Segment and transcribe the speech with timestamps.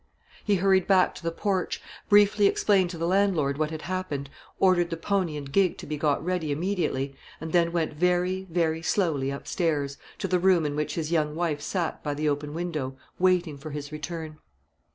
[0.43, 4.89] He hurried back to the porch, briefly explained to the landlord what had happened, ordered
[4.89, 9.29] the pony and gig to be got ready immediately, and then went very, very slowly
[9.29, 13.59] upstairs, to the room in which his young wife sat by the open window waiting
[13.59, 14.39] for his return.